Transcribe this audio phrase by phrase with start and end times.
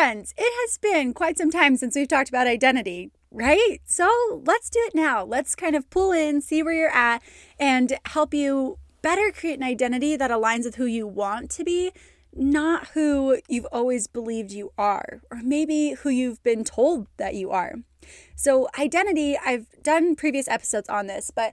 [0.00, 3.80] friends, it has been quite some time since we've talked about identity, right?
[3.84, 4.08] So
[4.46, 5.22] let's do it now.
[5.22, 7.22] Let's kind of pull in, see where you're at,
[7.58, 11.92] and help you better create an identity that aligns with who you want to be,
[12.34, 17.50] not who you've always believed you are, or maybe who you've been told that you
[17.50, 17.74] are.
[18.34, 21.52] So, identity, I've done previous episodes on this, but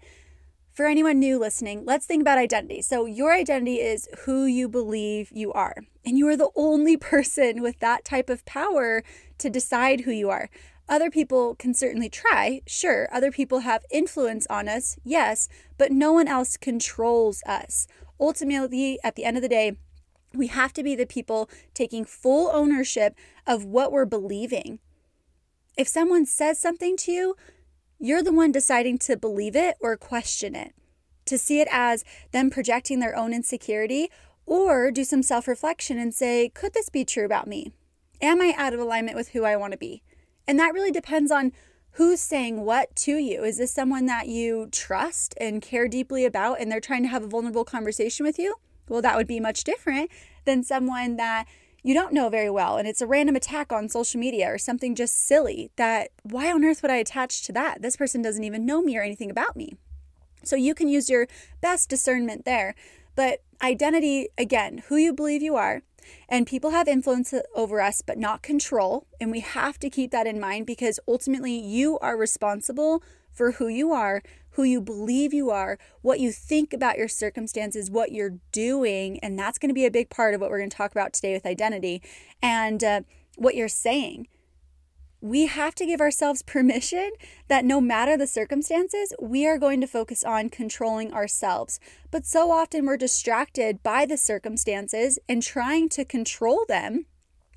[0.78, 2.84] for anyone new listening, let's think about identity.
[2.84, 7.62] So, your identity is who you believe you are, and you are the only person
[7.64, 9.04] with that type of power
[9.40, 10.52] to decide who you are.
[10.88, 13.10] Other people can certainly try, sure.
[13.12, 17.88] Other people have influence on us, yes, but no one else controls us.
[18.20, 19.78] Ultimately, at the end of the day,
[20.36, 23.16] we have to be the people taking full ownership
[23.48, 24.78] of what we're believing.
[25.76, 27.36] If someone says something to you,
[28.00, 30.74] you're the one deciding to believe it or question it,
[31.26, 34.10] to see it as them projecting their own insecurity,
[34.46, 37.72] or do some self reflection and say, could this be true about me?
[38.22, 40.02] Am I out of alignment with who I want to be?
[40.48, 41.52] And that really depends on
[41.92, 43.44] who's saying what to you.
[43.44, 47.24] Is this someone that you trust and care deeply about and they're trying to have
[47.24, 48.56] a vulnerable conversation with you?
[48.88, 50.10] Well, that would be much different
[50.46, 51.46] than someone that
[51.84, 54.96] you don't know very well and it's a random attack on social media or something
[54.96, 57.82] just silly that why on earth would I attach to that?
[57.82, 59.78] This person doesn't even know me or anything about me.
[60.44, 61.28] So you can use your
[61.62, 62.76] best discernment there.
[63.16, 65.82] But identity, again, who you believe you are,
[66.30, 69.08] and people have influence over us, but not control.
[69.20, 73.68] And we have to keep that in mind because ultimately you are responsible for who
[73.68, 74.24] you are,
[74.58, 79.20] who you believe you are, what you think about your circumstances, what you're doing.
[79.20, 81.14] And that's going to be a big part of what we're going to talk about
[81.14, 82.02] today with identity
[82.42, 83.02] and uh,
[83.38, 84.28] what you're saying
[85.20, 87.12] we have to give ourselves permission
[87.48, 91.80] that no matter the circumstances, we are going to focus on controlling ourselves.
[92.12, 97.08] But so often we're distracted by the circumstances and trying to control them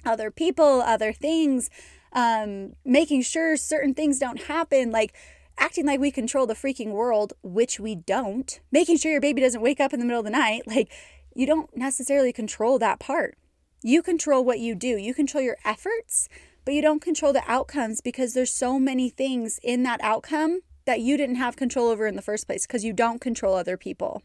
[0.06, 1.68] other people, other things,
[2.14, 5.14] um, making sure certain things don't happen, like
[5.58, 9.60] acting like we control the freaking world, which we don't, making sure your baby doesn't
[9.60, 10.66] wake up in the middle of the night.
[10.66, 10.91] Like,
[11.34, 13.36] you don't necessarily control that part.
[13.82, 16.28] You control what you do, you control your efforts
[16.64, 21.00] but you don't control the outcomes because there's so many things in that outcome that
[21.00, 24.22] you didn't have control over in the first place because you don't control other people.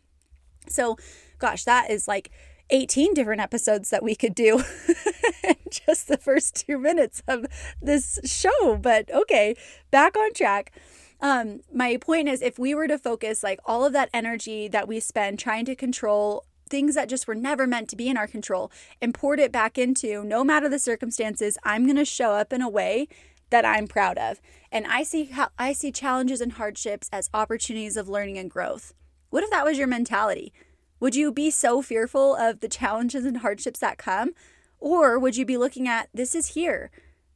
[0.67, 0.97] So,
[1.37, 2.31] gosh, that is like
[2.69, 4.63] 18 different episodes that we could do
[5.43, 7.45] in just the first two minutes of
[7.81, 8.77] this show.
[8.77, 9.55] But okay,
[9.91, 10.71] back on track.
[11.21, 14.87] Um, my point is if we were to focus like all of that energy that
[14.87, 18.27] we spend trying to control things that just were never meant to be in our
[18.27, 18.71] control
[19.01, 22.61] and poured it back into no matter the circumstances i'm going to show up in
[22.61, 23.07] a way
[23.49, 24.41] that i'm proud of.
[24.71, 28.93] And i see how i see challenges and hardships as opportunities of learning and growth.
[29.29, 30.53] What if that was your mentality?
[30.99, 34.31] Would you be so fearful of the challenges and hardships that come?
[34.79, 36.89] Or would you be looking at this is here.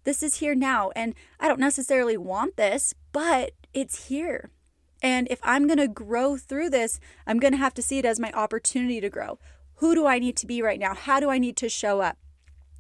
[0.04, 0.92] This is here now.
[0.96, 4.50] And i don't necessarily want this but it's here
[5.02, 8.06] and if I'm going to grow through this, I'm going to have to see it
[8.06, 9.40] as my opportunity to grow.
[9.76, 10.94] Who do I need to be right now?
[10.94, 12.18] How do I need to show up?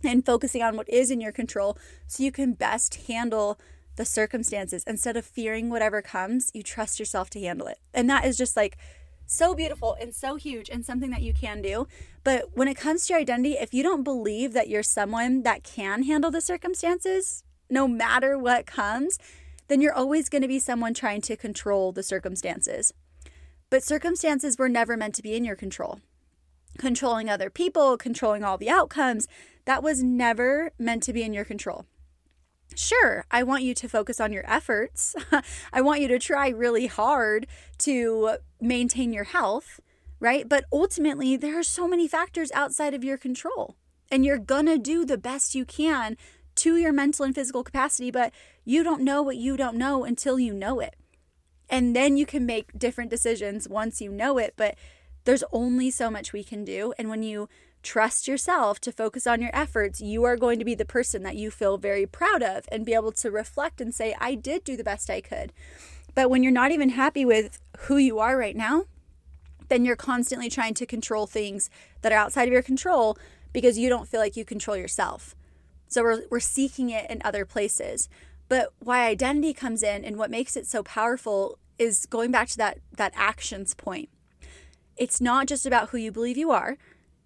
[0.04, 3.60] And focusing on what is in your control so you can best handle
[3.96, 4.84] the circumstances.
[4.88, 7.80] Instead of fearing whatever comes, you trust yourself to handle it.
[7.94, 8.78] And that is just like
[9.26, 11.88] so beautiful and so huge and something that you can do.
[12.24, 15.64] But when it comes to your identity, if you don't believe that you're someone that
[15.64, 19.20] can handle the circumstances, no matter what comes,
[19.70, 22.94] then you're always going to be someone trying to control the circumstances.
[23.70, 26.02] But circumstances were never meant to be in your control.
[26.78, 29.28] Controlling other people, controlling all the outcomes,
[29.66, 31.86] that was never meant to be in your control.
[32.76, 35.16] Sure, I want you to focus on your efforts.
[35.74, 37.48] I want you to try really hard
[37.80, 39.80] to maintain your health,
[40.20, 40.48] right?
[40.48, 43.76] But ultimately, there are so many factors outside of your control.
[44.12, 46.18] And you're gonna do the best you can
[46.60, 48.34] to your mental and physical capacity, but
[48.66, 50.96] you don't know what you don't know until you know it.
[51.70, 54.76] And then you can make different decisions once you know it, but
[55.26, 56.94] there's only so much we can do.
[56.98, 57.48] And when you
[57.84, 61.36] trust yourself to focus on your efforts, you are going to be the person that
[61.36, 64.76] you feel very proud of and be able to reflect and say, I did do
[64.76, 65.54] the best I could.
[66.16, 68.86] But when you're not even happy with who you are right now,
[69.70, 71.70] then you're constantly trying to control things
[72.02, 73.18] that are outside of your control
[73.54, 75.36] because you don't feel like you control yourself.
[75.90, 78.08] So we're, we're seeking it in other places.
[78.48, 82.58] But why identity comes in and what makes it so powerful is going back to
[82.58, 84.10] that that actions point.
[84.98, 86.78] It's not just about who you believe you are,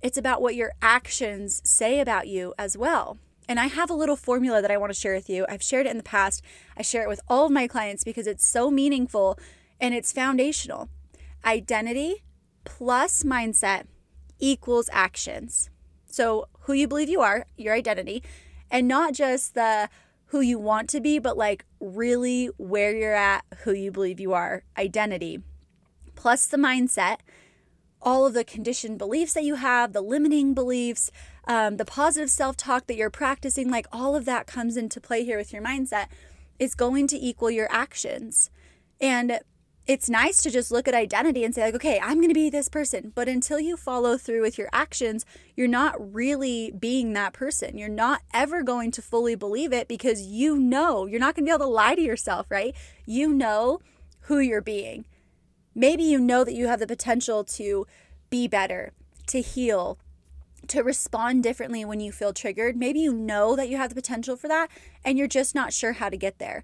[0.01, 3.17] it's about what your actions say about you as well.
[3.47, 5.45] And I have a little formula that I want to share with you.
[5.49, 6.41] I've shared it in the past.
[6.77, 9.37] I share it with all of my clients because it's so meaningful
[9.79, 10.89] and it's foundational.
[11.43, 12.23] Identity
[12.63, 13.85] plus mindset
[14.39, 15.69] equals actions.
[16.05, 18.23] So, who you believe you are, your identity,
[18.73, 19.87] And not just the
[20.27, 24.33] who you want to be, but like really where you're at, who you believe you
[24.33, 25.43] are, identity,
[26.15, 27.17] plus the mindset,
[28.01, 31.11] all of the conditioned beliefs that you have, the limiting beliefs,
[31.45, 35.23] um, the positive self talk that you're practicing, like all of that comes into play
[35.23, 36.07] here with your mindset,
[36.57, 38.49] is going to equal your actions.
[38.99, 39.39] And
[39.85, 42.49] it's nice to just look at identity and say, like, okay, I'm going to be
[42.49, 43.11] this person.
[43.13, 45.25] But until you follow through with your actions,
[45.55, 47.77] you're not really being that person.
[47.77, 51.49] You're not ever going to fully believe it because you know you're not going to
[51.49, 52.73] be able to lie to yourself, right?
[53.05, 53.81] You know
[54.21, 55.03] who you're being.
[55.75, 57.85] Maybe you know that you have the potential to
[58.29, 58.93] be better,
[59.27, 59.99] to heal,
[60.67, 62.77] to respond differently when you feel triggered.
[62.77, 64.69] Maybe you know that you have the potential for that
[65.03, 66.63] and you're just not sure how to get there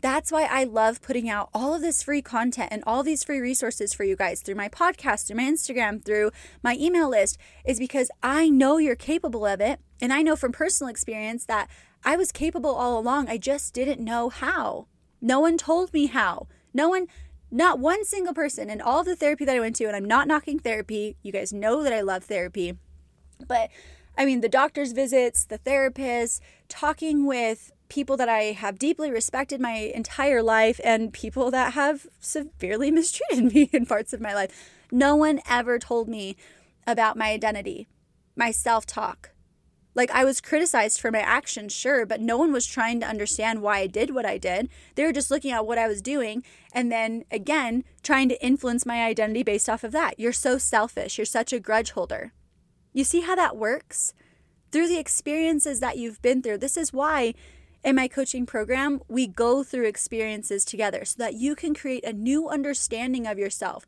[0.00, 3.40] that's why I love putting out all of this free content and all these free
[3.40, 6.30] resources for you guys through my podcast, through my Instagram, through
[6.62, 9.80] my email list, is because I know you're capable of it.
[10.00, 11.68] And I know from personal experience that
[12.04, 13.28] I was capable all along.
[13.28, 14.86] I just didn't know how.
[15.20, 16.46] No one told me how.
[16.72, 17.06] No one,
[17.50, 20.28] not one single person in all the therapy that I went to, and I'm not
[20.28, 21.16] knocking therapy.
[21.22, 22.78] You guys know that I love therapy.
[23.46, 23.70] But
[24.16, 29.60] I mean, the doctor's visits, the therapist, talking with people that I have deeply respected
[29.60, 34.50] my entire life and people that have severely mistreated me in parts of my life.
[34.90, 36.36] No one ever told me
[36.86, 37.88] about my identity,
[38.36, 39.30] my self talk.
[39.94, 43.62] Like I was criticized for my actions, sure, but no one was trying to understand
[43.62, 44.68] why I did what I did.
[44.94, 48.86] They were just looking at what I was doing and then again trying to influence
[48.86, 50.20] my identity based off of that.
[50.20, 51.18] You're so selfish.
[51.18, 52.32] You're such a grudge holder.
[52.92, 54.14] You see how that works?
[54.70, 56.58] Through the experiences that you've been through.
[56.58, 57.34] This is why
[57.84, 62.12] in my coaching program, we go through experiences together so that you can create a
[62.12, 63.86] new understanding of yourself.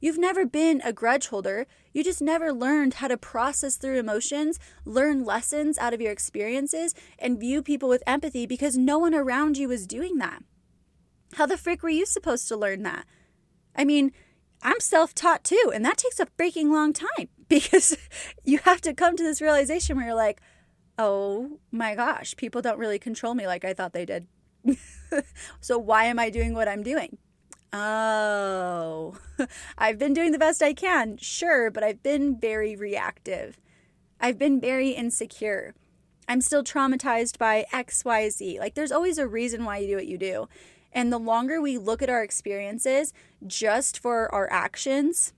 [0.00, 1.66] You've never been a grudge holder.
[1.92, 6.94] You just never learned how to process through emotions, learn lessons out of your experiences,
[7.18, 10.42] and view people with empathy because no one around you was doing that.
[11.34, 13.06] How the frick were you supposed to learn that?
[13.74, 14.12] I mean,
[14.62, 17.96] I'm self taught too, and that takes a freaking long time because
[18.44, 20.40] you have to come to this realization where you're like,
[20.98, 24.26] oh my gosh, people don't really control me like I thought they did.
[25.60, 27.18] so why am I doing what I'm doing?
[27.72, 29.18] Oh,
[29.78, 33.60] I've been doing the best I can, sure, but I've been very reactive.
[34.20, 35.74] I've been very insecure.
[36.28, 38.58] I'm still traumatized by XYZ.
[38.58, 40.48] Like, there's always a reason why you do what you do.
[40.92, 43.12] And the longer we look at our experiences
[43.46, 45.34] just for our actions,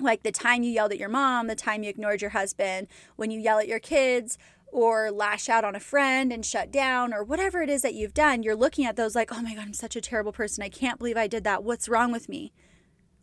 [0.00, 3.30] like the time you yelled at your mom, the time you ignored your husband, when
[3.30, 4.38] you yell at your kids,
[4.72, 8.14] or lash out on a friend and shut down or whatever it is that you've
[8.14, 10.62] done, you're looking at those like, oh my God, I'm such a terrible person.
[10.62, 11.64] I can't believe I did that.
[11.64, 12.52] What's wrong with me?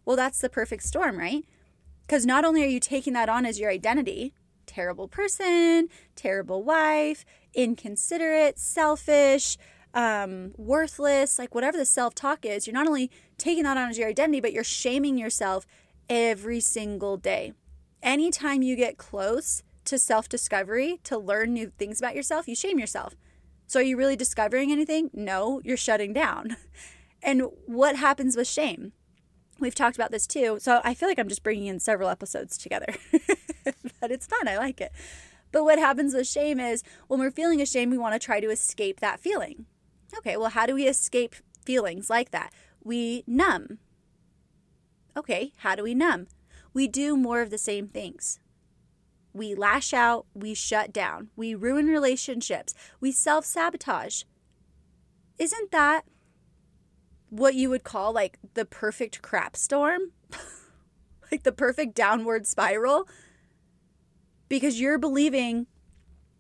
[0.06, 1.44] Well, that's the perfect storm, right?
[2.06, 4.34] Because not only are you taking that on as your identity,
[4.66, 9.58] terrible person, terrible wife, inconsiderate, selfish,
[9.94, 13.98] um, worthless, like whatever the self talk is, you're not only taking that on as
[13.98, 15.66] your identity, but you're shaming yourself
[16.10, 17.54] every single day.
[18.04, 22.80] Anytime you get close to self discovery, to learn new things about yourself, you shame
[22.80, 23.16] yourself.
[23.68, 25.10] So, are you really discovering anything?
[25.14, 26.58] No, you're shutting down.
[27.24, 28.92] And what happens with shame?
[29.60, 30.60] We've talked about this too.
[30.62, 32.94] So, I feel like I'm just bringing in several episodes together,
[34.00, 34.48] but it's fun.
[34.48, 34.92] I like it.
[35.52, 38.52] But what happens with shame is when we're feeling ashamed, we want to try to
[38.52, 39.66] escape that feeling.
[40.16, 42.54] Okay, well, how do we escape feelings like that?
[42.84, 43.80] We numb.
[45.18, 46.28] Okay, how do we numb?
[46.74, 48.40] We do more of the same things.
[49.36, 54.24] We lash out, we shut down, we ruin relationships, we self sabotage.
[55.38, 56.06] Isn't that
[57.30, 60.14] what you would call like the perfect crap storm?
[61.32, 63.10] like the perfect downward spiral?
[64.48, 65.68] Because you're believing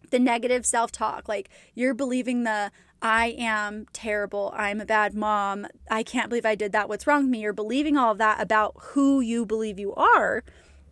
[0.09, 1.27] the negative self talk.
[1.27, 2.71] Like you're believing the
[3.01, 4.53] I am terrible.
[4.55, 5.67] I'm a bad mom.
[5.91, 6.87] I can't believe I did that.
[6.87, 7.41] What's wrong with me?
[7.41, 10.45] You're believing all of that about who you believe you are.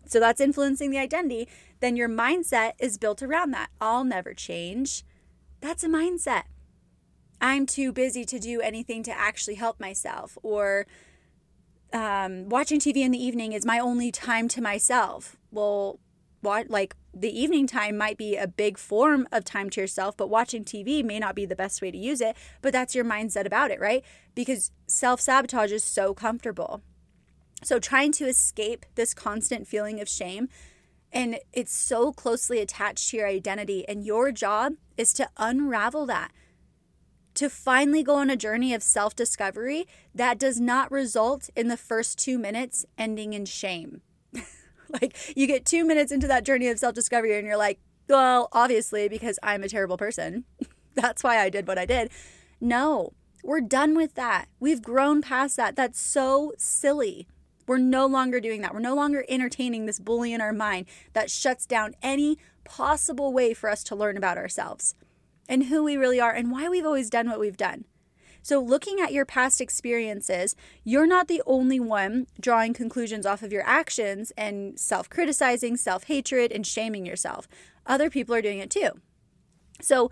[0.06, 1.48] So that's influencing the identity
[1.84, 3.68] then your mindset is built around that.
[3.78, 5.04] I'll never change.
[5.60, 6.44] That's a mindset.
[7.42, 10.38] I'm too busy to do anything to actually help myself.
[10.42, 10.86] Or
[11.92, 15.36] um, watching TV in the evening is my only time to myself.
[15.50, 16.00] Well,
[16.40, 20.30] what like the evening time might be a big form of time to yourself, but
[20.30, 22.34] watching TV may not be the best way to use it.
[22.62, 24.02] But that's your mindset about it, right?
[24.34, 26.80] Because self sabotage is so comfortable.
[27.64, 30.48] So, trying to escape this constant feeling of shame
[31.14, 33.88] and it's so closely attached to your identity.
[33.88, 36.32] And your job is to unravel that,
[37.34, 41.76] to finally go on a journey of self discovery that does not result in the
[41.76, 44.02] first two minutes ending in shame.
[44.88, 47.78] like you get two minutes into that journey of self discovery and you're like,
[48.08, 50.44] Well, obviously, because I'm a terrible person.
[50.96, 52.10] That's why I did what I did.
[52.60, 53.12] No,
[53.44, 54.46] we're done with that.
[54.58, 55.76] We've grown past that.
[55.76, 57.28] That's so silly.
[57.66, 58.74] We're no longer doing that.
[58.74, 63.54] We're no longer entertaining this bully in our mind that shuts down any possible way
[63.54, 64.94] for us to learn about ourselves
[65.48, 67.84] and who we really are and why we've always done what we've done.
[68.42, 70.54] So, looking at your past experiences,
[70.84, 76.04] you're not the only one drawing conclusions off of your actions and self criticizing, self
[76.04, 77.48] hatred, and shaming yourself.
[77.86, 78.90] Other people are doing it too.
[79.80, 80.10] So,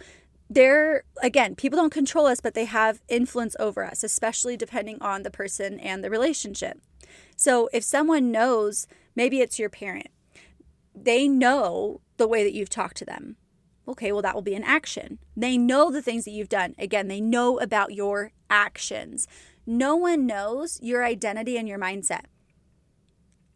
[0.49, 5.23] they're again people don't control us but they have influence over us especially depending on
[5.23, 6.78] the person and the relationship
[7.42, 10.08] so if someone knows maybe it's your parent
[10.94, 13.37] they know the way that you've talked to them.
[13.88, 15.18] Okay well that will be an action.
[15.37, 16.75] They know the things that you've done.
[16.78, 19.26] Again they know about your actions.
[19.66, 22.26] No one knows your identity and your mindset.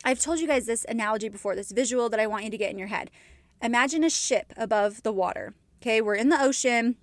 [0.05, 2.71] I've told you guys this analogy before this visual that i want you to get
[2.71, 3.11] in your head.
[3.63, 6.97] Imagine a ship above the water Okay, we're in the ocean.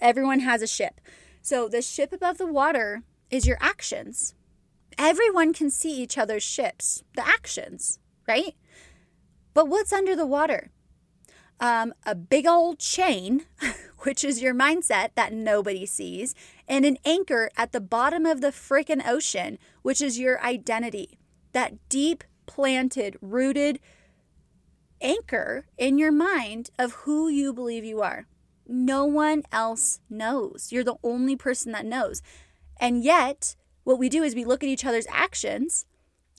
[0.00, 1.00] Everyone has a ship.
[1.42, 4.34] So the ship above the water is your actions.
[4.98, 8.54] Everyone can see each other's ships, the actions, right?
[9.54, 10.70] But what's under the water?
[11.60, 13.46] Um, a big old chain,
[14.00, 16.34] which is your mindset that nobody sees,
[16.66, 21.18] and an anchor at the bottom of the freaking ocean, which is your identity.
[21.52, 23.78] That deep planted, rooted
[25.00, 28.26] anchor in your mind of who you believe you are.
[28.66, 30.68] No one else knows.
[30.70, 32.20] You're the only person that knows.
[32.80, 33.56] And yet,
[33.88, 35.86] what we do is we look at each other's actions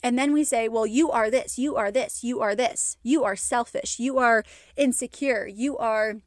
[0.03, 3.23] and then we say, well, you are this, you are this, you are this, you
[3.23, 4.43] are selfish, you are
[4.77, 6.17] insecure, you are.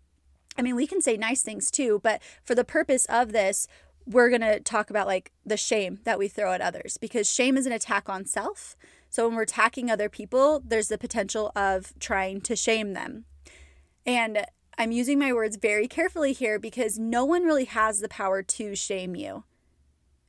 [0.59, 3.69] I mean, we can say nice things too, but for the purpose of this,
[4.05, 7.57] we're going to talk about like the shame that we throw at others because shame
[7.57, 8.77] is an attack on self.
[9.09, 13.27] So when we're attacking other people, there's the potential of trying to shame them.
[14.05, 14.45] And
[14.77, 18.75] I'm using my words very carefully here because no one really has the power to
[18.75, 19.45] shame you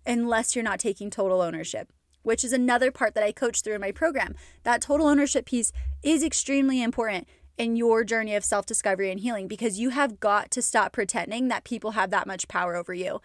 [0.05, 1.91] unless you're not taking total ownership,
[2.21, 4.35] which is another part that I coach through in my program.
[4.63, 9.47] That total ownership piece is extremely important in your journey of self discovery and healing
[9.47, 13.21] because you have got to stop pretending that people have that much power over you.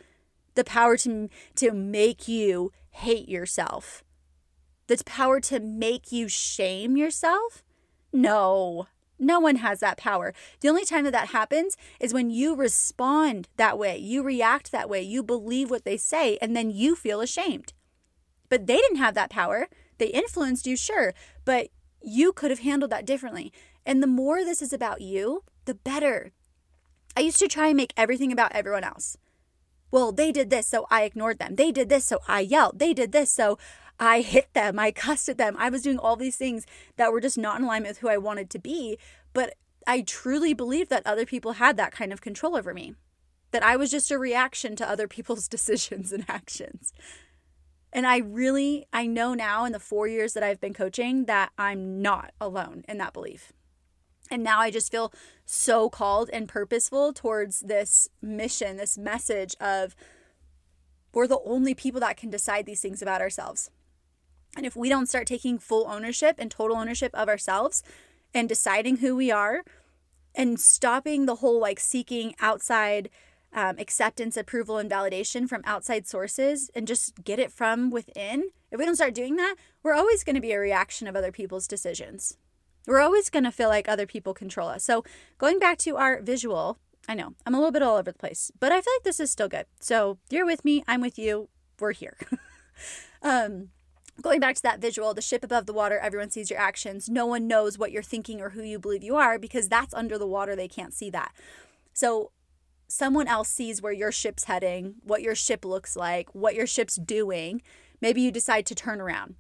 [0.55, 4.03] The power to, to make you hate yourself
[4.89, 7.63] the power to make you shame yourself?
[8.13, 10.33] No, no one has that power.
[10.61, 14.89] The only time that that happens is when you respond that way, you react that
[14.89, 17.73] way, you believe what they say, and then you feel ashamed.
[18.49, 19.69] But they didn't have that power.
[19.99, 21.69] They influenced you, sure, but
[22.03, 23.53] you could have handled that differently.
[23.85, 26.33] And the more this is about you, the better.
[27.17, 29.17] I used to try and make everything about everyone else.
[29.91, 31.57] Well, they did this, so I ignored them.
[31.57, 32.79] They did this, so I yelled.
[32.79, 33.59] They did this, so
[34.01, 35.57] I hit them, I cussed at them.
[35.59, 38.19] I was doing all these things that were just not in alignment with who I
[38.19, 38.99] wanted to be.
[39.33, 39.55] But
[39.87, 42.95] I truly believed that other people had that kind of control over me,
[43.51, 46.93] that I was just a reaction to other people's decisions and actions.
[47.93, 51.53] And I really, I know now in the four years that I've been coaching that
[51.57, 53.53] I'm not alone in that belief.
[54.31, 55.13] And now I just feel
[55.47, 59.97] so called and purposeful towards this mission, this message of
[61.15, 63.71] we're the only people that can decide these things about ourselves.
[64.57, 67.83] And if we don't start taking full ownership and total ownership of ourselves
[68.35, 69.63] and deciding who we are
[70.35, 73.11] and stopping the whole like seeking outside
[73.53, 78.79] um, acceptance, approval, and validation from outside sources and just get it from within, if
[78.79, 81.67] we don't start doing that, we're always going to be a reaction of other people's
[81.67, 82.37] decisions.
[82.87, 84.85] We're always going to feel like other people control us.
[84.85, 85.05] So,
[85.39, 86.79] going back to our visual,
[87.09, 89.21] I know I'm a little bit all over the place, but I feel like this
[89.21, 89.67] is still good.
[89.81, 91.49] So, you're with me, I'm with you,
[91.81, 92.17] we're here.
[93.23, 93.69] um,
[94.23, 97.09] going back to that visual, the ship above the water, everyone sees your actions.
[97.09, 100.19] No one knows what you're thinking or who you believe you are because that's under
[100.19, 100.57] the water.
[100.57, 101.33] They can't see that.
[101.93, 102.33] So
[102.89, 106.97] someone else sees where your ship's heading, what your ship looks like, what your ship's
[106.97, 107.63] doing.
[108.01, 109.37] Maybe you decide to turn around.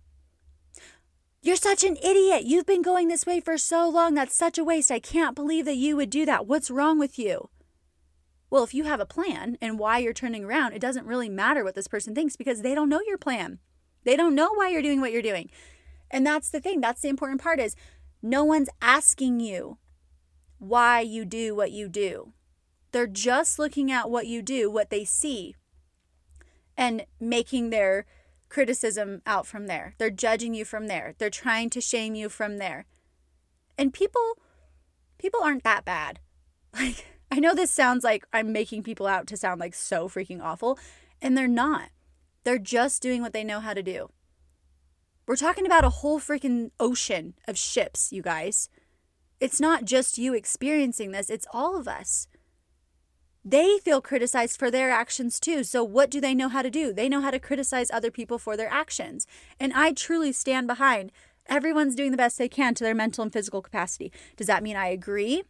[1.41, 2.45] You're such an idiot.
[2.45, 4.15] You've been going this way for so long.
[4.15, 4.91] That's such a waste.
[4.91, 6.47] I can't believe that you would do that.
[6.47, 7.49] What's wrong with you?
[8.51, 11.63] Well, if you have a plan and why you're turning around, it doesn't really matter
[11.63, 13.61] what this person thinks because they don't know your plan.
[14.09, 15.51] They don't know why you're doing what you're doing.
[16.11, 16.81] And that's the thing.
[16.81, 17.77] That's the important part is
[18.23, 19.77] no one's asking you
[20.59, 22.33] why you do what you do.
[22.93, 25.57] They're just looking at what you do, what they see,
[26.75, 28.07] and making their
[28.49, 29.93] criticism out from there.
[29.99, 31.13] They're judging you from there.
[31.19, 32.87] They're trying to shame you from there.
[33.77, 34.39] And people
[35.19, 36.21] people aren't that bad.
[36.73, 40.43] Like I know this sounds like I'm making people out to sound like so freaking
[40.43, 40.79] awful,
[41.21, 41.91] and they're not.
[42.49, 44.09] They're just doing what they know how to do.
[45.27, 48.71] We're talking about a whole freaking ocean of ships, you guys.
[49.39, 52.27] It's not just you experiencing this, it's all of us.
[53.45, 55.63] They feel criticized for their actions too.
[55.63, 56.91] So, what do they know how to do?
[56.91, 59.27] They know how to criticize other people for their actions.
[59.61, 61.13] And I truly stand behind
[61.51, 64.11] everyone's doing the best they can to their mental and physical capacity.
[64.39, 65.43] Does that mean I agree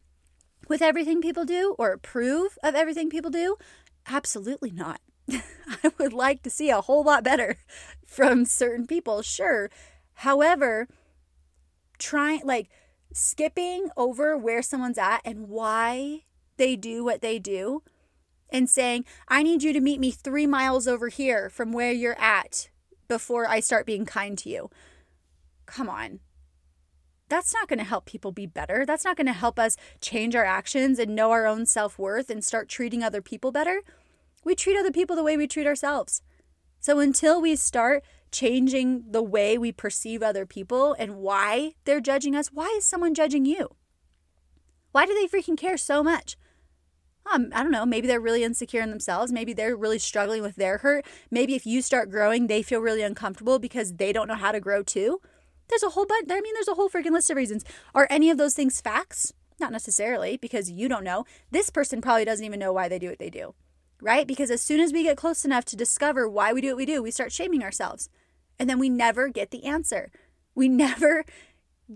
[0.67, 3.57] with everything people do or approve of everything people do?
[4.09, 5.00] Absolutely not.
[5.32, 7.56] I would like to see a whole lot better
[8.06, 9.70] from certain people, sure.
[10.14, 10.88] However,
[11.99, 12.68] trying like
[13.12, 16.25] skipping over where someone's at and why
[16.56, 17.82] they do what they do
[18.50, 22.18] and saying, I need you to meet me three miles over here from where you're
[22.20, 22.70] at
[23.06, 24.70] before I start being kind to you.
[25.66, 26.20] Come on.
[27.28, 28.87] That's not going to help people be better.
[28.87, 32.30] That's not going to help us change our actions and know our own self worth
[32.30, 33.82] and start treating other people better.
[34.45, 36.23] We treat other people the way we treat ourselves.
[36.80, 42.35] So until we start changing the way we perceive other people and why they're judging
[42.35, 43.71] us, why is someone judging you?
[44.92, 46.37] Why do they freaking care so much?
[47.30, 47.85] Um, I don't know.
[47.85, 49.33] Maybe they're really insecure in themselves.
[49.33, 51.04] Maybe they're really struggling with their hurt.
[51.30, 54.61] Maybe if you start growing, they feel really uncomfortable because they don't know how to
[54.61, 55.21] grow too.
[55.68, 56.30] There's a whole bunch.
[56.30, 57.64] I mean, there's a whole freaking list of reasons.
[57.95, 59.35] Are any of those things facts?
[59.61, 61.25] Not necessarily, because you don't know.
[61.50, 63.54] This person probably doesn't even know why they do what they do
[64.00, 64.26] right?
[64.26, 66.87] Because as soon as we get close enough to discover why we do what we
[66.87, 68.09] do, we start shaming ourselves.
[68.59, 70.11] And then we never get the answer.
[70.55, 71.25] We never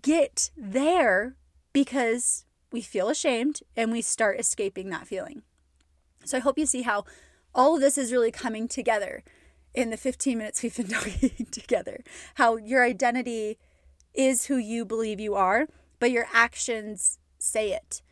[0.01, 1.37] get there
[1.73, 5.43] because we feel ashamed and we start escaping that feeling.
[6.25, 7.05] So I hope you see how
[7.55, 9.23] all of this is really coming together
[9.75, 12.03] in the 15 minutes we've been talking together.
[12.37, 13.59] How your identity
[14.15, 15.67] is who you believe you are,
[15.99, 18.03] but your actions say it.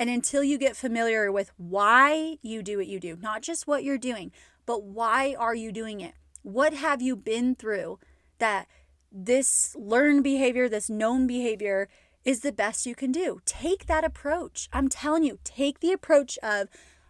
[0.00, 3.84] And until you get familiar with why you do what you do, not just what
[3.84, 4.32] you're doing,
[4.64, 6.14] but why are you doing it?
[6.40, 7.98] What have you been through
[8.38, 8.66] that
[9.12, 11.90] this learned behavior, this known behavior
[12.24, 13.42] is the best you can do?
[13.44, 14.70] Take that approach.
[14.72, 16.68] I'm telling you, take the approach of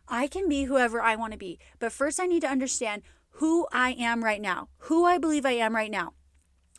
[0.08, 1.60] I can be whoever I want to be.
[1.78, 3.02] But first, I need to understand
[3.34, 6.14] who I am right now, who I believe I am right now.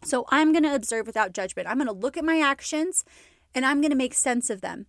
[0.03, 1.69] So I'm going to observe without judgment.
[1.69, 3.05] I'm going to look at my actions
[3.55, 4.87] and I'm going to make sense of them.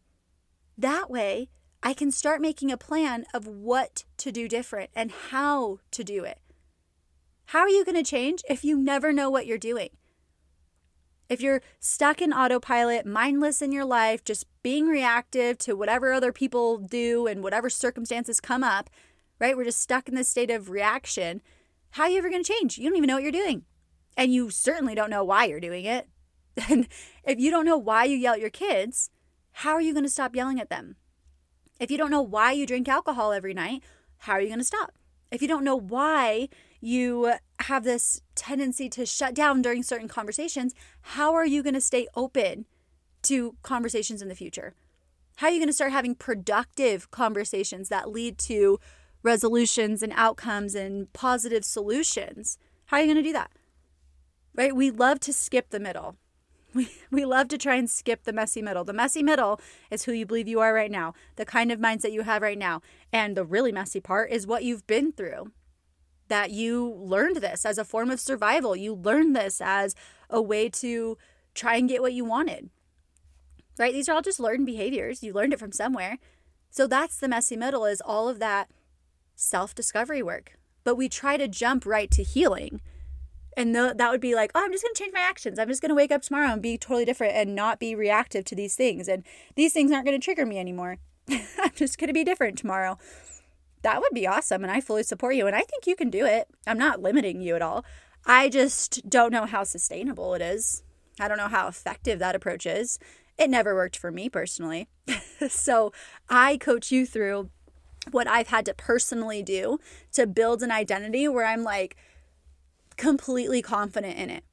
[0.76, 1.48] That way,
[1.82, 6.24] I can start making a plan of what to do different and how to do
[6.24, 6.38] it.
[7.46, 9.90] How are you going to change if you never know what you're doing?
[11.28, 16.32] If you're stuck in autopilot, mindless in your life, just being reactive to whatever other
[16.32, 18.90] people do and whatever circumstances come up,
[19.38, 19.56] right?
[19.56, 21.42] We're just stuck in this state of reaction.
[21.92, 22.78] How are you ever going to change?
[22.78, 23.64] You don't even know what you're doing.
[24.16, 26.08] And you certainly don't know why you're doing it.
[26.68, 26.86] And
[27.24, 29.08] if you don't know why you yell at your kids,
[29.52, 30.96] how are you going to stop yelling at them?
[31.78, 33.82] If you don't know why you drink alcohol every night,
[34.18, 34.92] how are you going to stop?
[35.30, 36.48] If you don't know why
[36.80, 41.80] you have this tendency to shut down during certain conversations, how are you going to
[41.80, 42.66] stay open
[43.22, 44.74] to conversations in the future?
[45.36, 48.78] How are you going to start having productive conversations that lead to
[49.22, 52.58] resolutions and outcomes and positive solutions?
[52.86, 53.50] How are you going to do that?
[54.54, 54.76] Right?
[54.76, 56.16] We love to skip the middle.
[56.74, 58.82] We, we love to try and skip the messy middle.
[58.82, 62.12] The messy middle is who you believe you are right now, the kind of mindset
[62.12, 62.80] you have right now.
[63.12, 65.52] And the really messy part is what you've been through.
[66.28, 68.74] That you learned this as a form of survival.
[68.74, 69.94] You learned this as
[70.30, 71.18] a way to
[71.54, 72.70] try and get what you wanted.
[73.78, 73.92] Right?
[73.92, 75.22] These are all just learned behaviors.
[75.22, 76.18] You learned it from somewhere.
[76.70, 78.70] So that's the messy middle is all of that
[79.34, 80.52] self-discovery work.
[80.84, 82.80] But we try to jump right to healing
[83.56, 85.58] and the, that would be like, oh, I'm just going to change my actions.
[85.58, 88.44] I'm just going to wake up tomorrow and be totally different and not be reactive
[88.46, 89.08] to these things.
[89.08, 89.24] And
[89.56, 90.98] these things aren't going to trigger me anymore.
[91.28, 92.98] I'm just going to be different tomorrow.
[93.82, 94.62] That would be awesome.
[94.62, 95.46] And I fully support you.
[95.46, 96.48] And I think you can do it.
[96.66, 97.84] I'm not limiting you at all.
[98.24, 100.82] I just don't know how sustainable it is.
[101.20, 102.98] I don't know how effective that approach is.
[103.38, 104.88] It never worked for me personally.
[105.48, 105.92] so
[106.28, 107.50] I coach you through
[108.10, 109.78] what I've had to personally do
[110.12, 111.96] to build an identity where I'm like,
[112.96, 114.44] completely confident in it.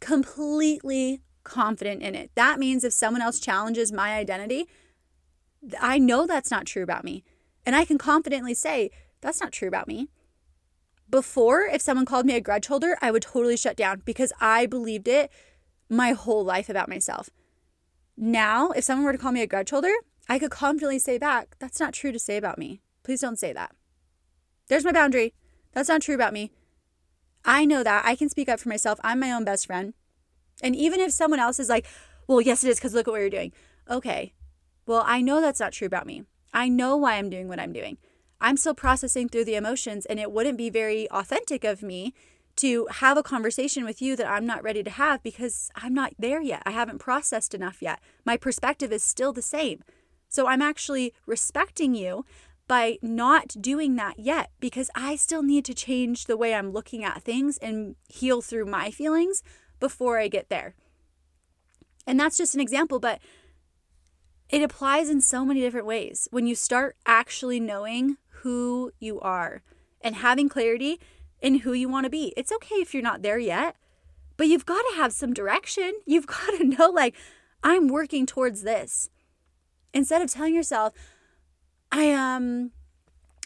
[0.00, 2.30] Completely confident in it.
[2.34, 4.66] That means if someone else challenges my identity,
[5.80, 7.24] I know that's not true about me.
[7.66, 10.08] And I can confidently say, that's not true about me.
[11.08, 14.66] Before, if someone called me a grudge holder, I would totally shut down because I
[14.66, 15.30] believed it
[15.88, 17.30] my whole life about myself.
[18.16, 19.92] Now, if someone were to call me a grudge holder,
[20.28, 22.80] I could confidently say back, that's not true to say about me.
[23.02, 23.74] Please don't say that.
[24.68, 25.34] There's my boundary.
[25.72, 26.52] That's not true about me.
[27.44, 28.98] I know that I can speak up for myself.
[29.04, 29.94] I'm my own best friend.
[30.62, 31.86] And even if someone else is like,
[32.26, 33.52] well, yes, it is because look at what you're doing.
[33.90, 34.32] Okay.
[34.86, 36.24] Well, I know that's not true about me.
[36.52, 37.98] I know why I'm doing what I'm doing.
[38.40, 42.14] I'm still processing through the emotions, and it wouldn't be very authentic of me
[42.56, 46.12] to have a conversation with you that I'm not ready to have because I'm not
[46.18, 46.62] there yet.
[46.64, 48.00] I haven't processed enough yet.
[48.24, 49.82] My perspective is still the same.
[50.28, 52.24] So I'm actually respecting you
[52.66, 57.04] by not doing that yet because I still need to change the way I'm looking
[57.04, 59.42] at things and heal through my feelings
[59.80, 60.74] before I get there.
[62.06, 63.20] And that's just an example, but
[64.48, 66.28] it applies in so many different ways.
[66.30, 69.62] When you start actually knowing who you are
[70.00, 71.00] and having clarity
[71.40, 73.76] in who you want to be, it's okay if you're not there yet,
[74.36, 75.92] but you've got to have some direction.
[76.06, 77.14] You've got to know, like,
[77.62, 79.08] I'm working towards this.
[79.92, 80.92] Instead of telling yourself,
[81.96, 82.72] I am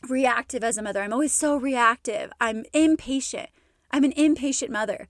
[0.09, 3.51] reactive as a mother, I'm always so reactive, I'm impatient,
[3.91, 5.07] I'm an impatient mother.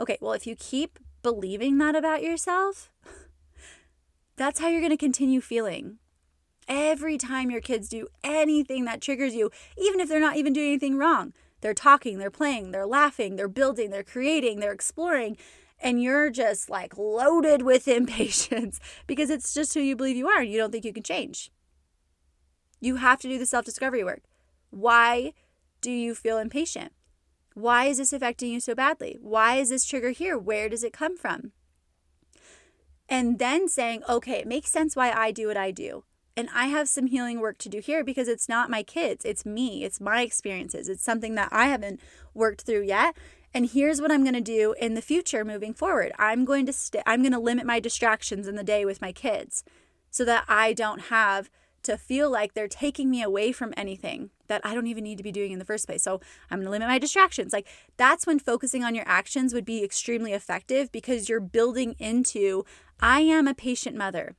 [0.00, 2.90] Okay, well, if you keep believing that about yourself,
[4.36, 5.98] that's how you're going to continue feeling.
[6.66, 10.68] Every time your kids do anything that triggers you, even if they're not even doing
[10.68, 15.36] anything wrong, they're talking, they're playing, they're laughing, they're building, they're creating, they're exploring,
[15.78, 20.40] and you're just like loaded with impatience because it's just who you believe you are
[20.40, 21.50] and you don't think you can change.
[22.80, 24.22] You have to do the self discovery work.
[24.70, 25.32] Why
[25.80, 26.92] do you feel impatient?
[27.54, 29.18] Why is this affecting you so badly?
[29.20, 30.38] Why is this trigger here?
[30.38, 31.52] Where does it come from?
[33.08, 36.04] And then saying, okay, it makes sense why I do what I do.
[36.36, 39.44] And I have some healing work to do here because it's not my kids, it's
[39.44, 40.88] me, it's my experiences.
[40.88, 41.98] It's something that I haven't
[42.32, 43.16] worked through yet.
[43.52, 46.12] And here's what I'm going to do in the future moving forward.
[46.16, 49.10] I'm going to st- I'm going to limit my distractions in the day with my
[49.10, 49.64] kids
[50.10, 51.50] so that I don't have
[51.82, 55.22] to feel like they're taking me away from anything that I don't even need to
[55.22, 56.02] be doing in the first place.
[56.02, 57.52] So I'm going to limit my distractions.
[57.52, 62.64] Like that's when focusing on your actions would be extremely effective because you're building into
[63.00, 64.34] I am a patient mother.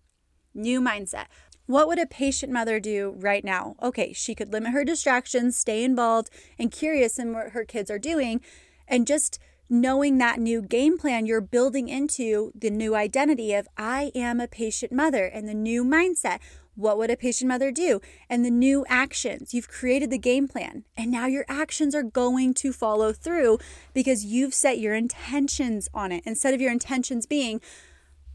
[0.54, 1.26] New mindset.
[1.66, 3.76] What would a patient mother do right now?
[3.82, 8.00] Okay, she could limit her distractions, stay involved and curious in what her kids are
[8.00, 8.42] doing,
[8.88, 9.38] and just
[9.70, 14.48] knowing that new game plan, you're building into the new identity of I am a
[14.48, 16.40] patient mother and the new mindset.
[16.80, 18.00] What would a patient mother do?
[18.30, 19.54] And the new actions.
[19.54, 23.60] You've created the game plan, and now your actions are going to follow through
[23.94, 27.60] because you've set your intentions on it instead of your intentions being,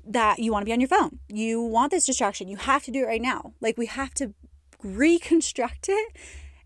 [0.07, 1.21] that you want to be on your phone.
[1.29, 2.49] You want this distraction.
[2.49, 3.55] You have to do it right now.
[3.63, 4.35] Like we have to
[4.83, 6.17] reconstruct it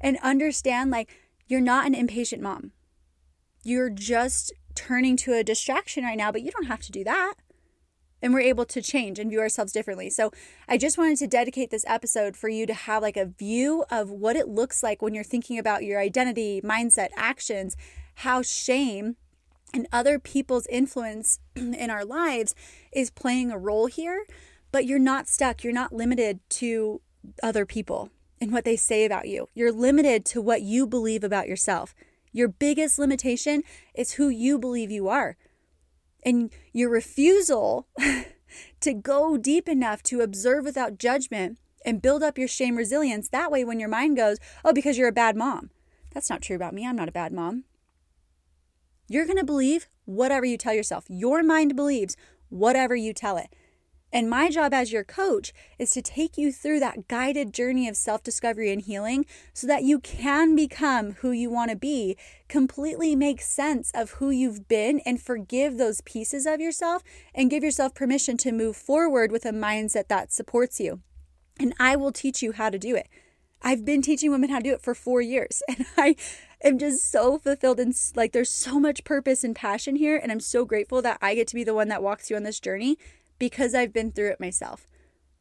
[0.01, 1.09] and understand like
[1.47, 2.73] you're not an impatient mom.
[3.63, 7.35] You're just turning to a distraction right now, but you don't have to do that
[8.21, 10.11] and we're able to change and view ourselves differently.
[10.11, 10.31] So,
[10.69, 14.11] I just wanted to dedicate this episode for you to have like a view of
[14.11, 17.77] what it looks like when you're thinking about your identity, mindset, actions,
[18.17, 19.17] how shame
[19.75, 22.55] and other people's influence in our lives
[22.93, 24.25] is playing a role here,
[24.73, 25.63] but you're not stuck.
[25.63, 27.01] You're not limited to
[27.43, 29.49] other people and what they say about you.
[29.55, 31.95] You're limited to what you believe about yourself.
[32.33, 33.63] Your biggest limitation
[33.95, 35.37] is who you believe you are.
[36.29, 37.89] And your refusal
[38.81, 43.31] to go deep enough to observe without judgment and build up your shame resilience.
[43.31, 45.71] That way, when your mind goes, oh, because you're a bad mom.
[46.13, 46.87] That's not true about me.
[46.87, 47.65] I'm not a bad mom.
[49.09, 51.07] You're going to believe whatever you tell yourself.
[51.09, 52.15] Your mind believes
[52.51, 53.49] whatever you tell it.
[54.13, 57.97] And my job as your coach is to take you through that guided journey of
[57.97, 62.17] self discovery and healing so that you can become who you want to be,
[62.49, 67.03] completely make sense of who you've been, and forgive those pieces of yourself
[67.35, 71.01] and give yourself permission to move forward with a mindset that supports you.
[71.61, 73.09] And I will teach you how to do it.
[73.61, 76.17] I've been teaching women how to do it for four years, and I
[76.63, 80.17] am just so fulfilled and like there's so much purpose and passion here.
[80.17, 82.43] And I'm so grateful that I get to be the one that walks you on
[82.43, 82.97] this journey
[83.39, 84.87] because I've been through it myself.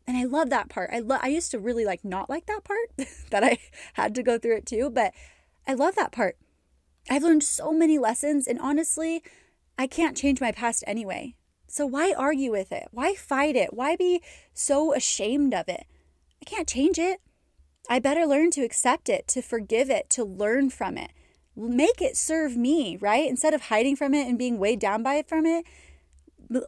[0.05, 0.89] And I love that part.
[0.93, 2.89] I I used to really like not like that part
[3.29, 3.57] that I
[3.93, 5.13] had to go through it too, but
[5.67, 6.37] I love that part.
[7.09, 9.21] I've learned so many lessons and honestly,
[9.77, 11.35] I can't change my past anyway.
[11.67, 12.87] So why argue with it?
[12.91, 13.73] Why fight it?
[13.73, 14.21] Why be
[14.53, 15.85] so ashamed of it?
[16.41, 17.19] I can't change it.
[17.89, 21.11] I better learn to accept it, to forgive it, to learn from it.
[21.55, 23.27] Make it serve me, right?
[23.27, 25.65] Instead of hiding from it and being weighed down by it from it,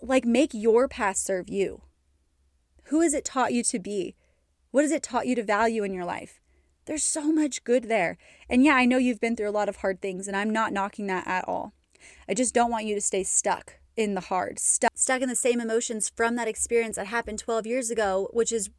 [0.01, 1.81] like make your past serve you.
[2.85, 4.15] Who has it taught you to be?
[4.71, 6.39] What has it taught you to value in your life?
[6.85, 8.17] There's so much good there.
[8.49, 10.73] And yeah, I know you've been through a lot of hard things, and I'm not
[10.73, 11.73] knocking that at all.
[12.27, 15.35] I just don't want you to stay stuck in the hard, stuck, stuck in the
[15.35, 18.69] same emotions from that experience that happened 12 years ago, which is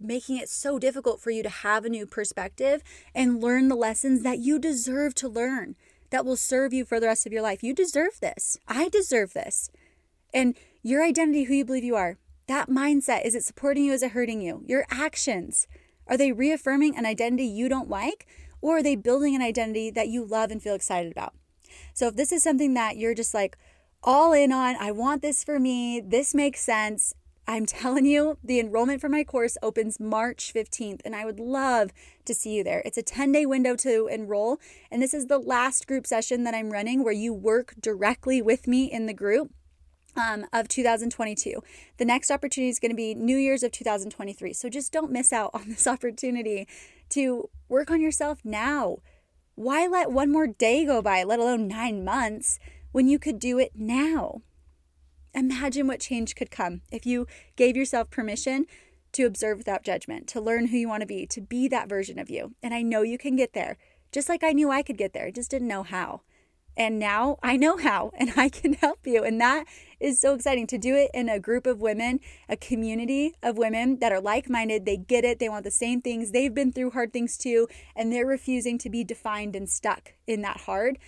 [0.00, 2.82] making it so difficult for you to have a new perspective
[3.14, 5.76] and learn the lessons that you deserve to learn
[6.10, 7.62] that will serve you for the rest of your life.
[7.62, 8.58] You deserve this.
[8.68, 9.70] I deserve this.
[10.36, 13.94] And your identity, who you believe you are, that mindset, is it supporting you?
[13.94, 14.62] Is it hurting you?
[14.66, 15.66] Your actions,
[16.06, 18.26] are they reaffirming an identity you don't like?
[18.60, 21.32] Or are they building an identity that you love and feel excited about?
[21.94, 23.56] So if this is something that you're just like
[24.02, 27.14] all in on, I want this for me, this makes sense.
[27.48, 31.92] I'm telling you, the enrollment for my course opens March 15th, and I would love
[32.26, 32.82] to see you there.
[32.84, 34.58] It's a 10 day window to enroll,
[34.90, 38.68] and this is the last group session that I'm running where you work directly with
[38.68, 39.50] me in the group.
[40.16, 41.62] Um, of 2022.
[41.98, 44.54] The next opportunity is going to be New Year's of 2023.
[44.54, 46.66] So just don't miss out on this opportunity
[47.10, 48.98] to work on yourself now.
[49.56, 52.58] Why let one more day go by, let alone nine months,
[52.92, 54.40] when you could do it now?
[55.34, 57.26] Imagine what change could come if you
[57.56, 58.64] gave yourself permission
[59.12, 62.18] to observe without judgment, to learn who you want to be, to be that version
[62.18, 62.54] of you.
[62.62, 63.76] And I know you can get there,
[64.12, 65.30] just like I knew I could get there.
[65.30, 66.22] Just didn't know how.
[66.76, 69.24] And now I know how and I can help you.
[69.24, 69.66] And that
[69.98, 73.98] is so exciting to do it in a group of women, a community of women
[74.00, 74.84] that are like minded.
[74.84, 75.38] They get it.
[75.38, 76.32] They want the same things.
[76.32, 77.68] They've been through hard things too.
[77.94, 80.98] And they're refusing to be defined and stuck in that hard.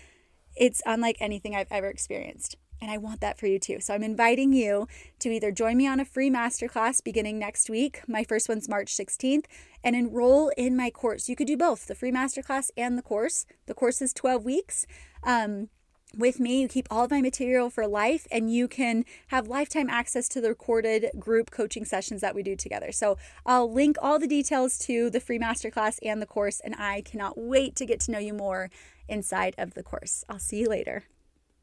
[0.57, 2.57] It's unlike anything I've ever experienced.
[2.81, 3.81] And I want that for you too.
[3.81, 4.87] So I'm inviting you
[5.19, 8.03] to either join me on a free masterclass beginning next week.
[8.07, 9.47] My first one's March 16th,
[9.83, 11.29] and enroll in my course.
[11.29, 13.47] You could do both the free masterclass and the course.
[13.67, 14.87] The course is 12 weeks.
[15.23, 15.69] Um,
[16.17, 19.91] with me, you keep all of my material for life and you can have lifetime
[19.91, 22.93] access to the recorded group coaching sessions that we do together.
[22.93, 27.03] So I'll link all the details to the free masterclass and the course, and I
[27.03, 28.71] cannot wait to get to know you more
[29.07, 30.25] inside of the course.
[30.29, 31.05] I'll see you later.